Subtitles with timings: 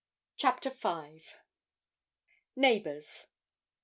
[0.35, 1.21] CHAPTER V.
[2.55, 3.27] NEIGHBOURS.